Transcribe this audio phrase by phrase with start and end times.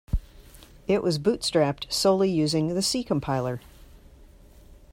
[0.87, 3.61] It was bootstrapped solely using the C compiler.